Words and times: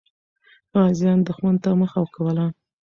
غازیان 0.73 1.19
دښمن 1.27 1.55
ته 1.63 1.69
مخه 1.81 2.01
کوله. 2.15 2.45